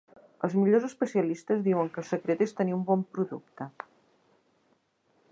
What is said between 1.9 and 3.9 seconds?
que el secret és tenir un bon producte.